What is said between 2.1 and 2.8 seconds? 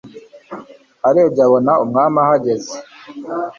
ahagaze